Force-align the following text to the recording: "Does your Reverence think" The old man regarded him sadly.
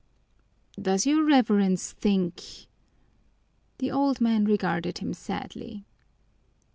"Does 0.81 1.05
your 1.05 1.23
Reverence 1.23 1.91
think" 1.91 2.65
The 3.77 3.91
old 3.91 4.19
man 4.19 4.45
regarded 4.45 4.97
him 4.97 5.13
sadly. 5.13 5.85